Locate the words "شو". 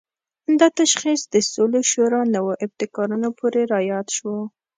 4.17-4.33